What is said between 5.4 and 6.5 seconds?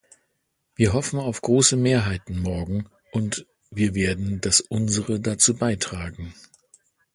beitragen.